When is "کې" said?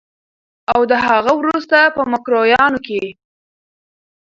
2.85-3.03